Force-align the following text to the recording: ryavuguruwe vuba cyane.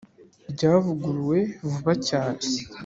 ryavuguruwe 0.51 1.39
vuba 1.69 1.91
cyane. 2.07 2.43